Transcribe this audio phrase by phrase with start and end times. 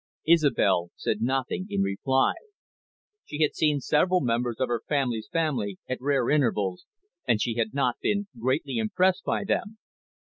[0.25, 2.33] Isobel said nothing in reply.
[3.23, 6.87] She had seen several members of her father's family at rare intervals,
[7.27, 9.77] and she had not been greatly impressed by them.